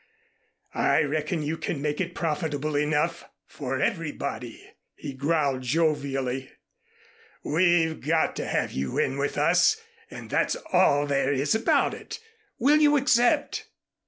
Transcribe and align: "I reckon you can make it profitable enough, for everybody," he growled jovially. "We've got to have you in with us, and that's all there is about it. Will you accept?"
"I 0.73 1.03
reckon 1.03 1.43
you 1.43 1.59
can 1.59 1.79
make 1.79 2.01
it 2.01 2.15
profitable 2.15 2.75
enough, 2.75 3.25
for 3.45 3.79
everybody," 3.79 4.71
he 4.95 5.13
growled 5.13 5.61
jovially. 5.61 6.49
"We've 7.43 8.01
got 8.01 8.35
to 8.37 8.47
have 8.47 8.71
you 8.71 8.97
in 8.97 9.19
with 9.19 9.37
us, 9.37 9.77
and 10.09 10.31
that's 10.31 10.55
all 10.73 11.05
there 11.05 11.31
is 11.31 11.53
about 11.53 11.93
it. 11.93 12.19
Will 12.57 12.77
you 12.77 12.97
accept?" 12.97 13.65